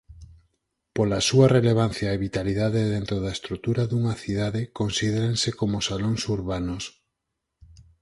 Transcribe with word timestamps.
Pola 0.95 1.19
súa 1.29 1.47
relevancia 1.57 2.09
e 2.15 2.21
vitalidade 2.27 2.81
dentro 2.95 3.17
da 3.23 3.31
estrutura 3.37 3.83
dunha 3.91 4.13
cidade 4.23 4.61
considéranse 4.79 5.49
como 5.59 5.85
salóns 5.87 6.21
urbanos. 6.37 6.83